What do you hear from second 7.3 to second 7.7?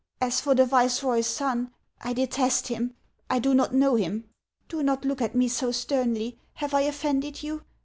you